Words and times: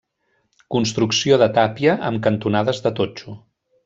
Construcció 0.75 1.37
de 1.43 1.49
tàpia 1.59 1.95
amb 2.09 2.21
cantonades 2.29 2.81
de 2.87 2.93
totxo. 3.03 3.37